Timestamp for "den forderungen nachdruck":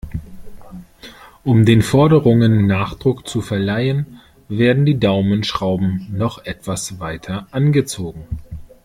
1.63-3.27